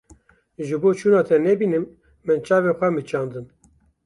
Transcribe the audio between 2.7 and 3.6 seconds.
xwe miçandin.